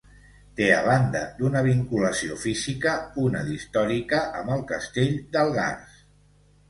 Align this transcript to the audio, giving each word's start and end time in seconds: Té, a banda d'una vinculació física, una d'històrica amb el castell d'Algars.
Té, 0.59 0.69
a 0.75 0.79
banda 0.85 1.19
d'una 1.41 1.61
vinculació 1.67 2.37
física, 2.45 2.95
una 3.27 3.45
d'històrica 3.51 4.23
amb 4.41 4.55
el 4.59 4.65
castell 4.73 5.13
d'Algars. 5.37 6.01